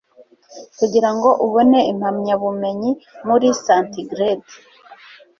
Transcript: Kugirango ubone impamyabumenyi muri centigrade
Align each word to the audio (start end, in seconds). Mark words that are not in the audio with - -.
Kugirango 0.77 1.29
ubone 1.45 1.79
impamyabumenyi 1.91 2.91
muri 3.27 3.47
centigrade 3.65 4.49